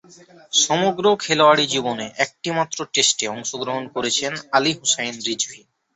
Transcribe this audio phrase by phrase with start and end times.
[0.61, 5.61] সমগ্র খেলোয়াড়ী জীবনে একটিমাত্র টেস্টে অংশগ্রহণ করেছেন আলী হুসাইন রিজভী।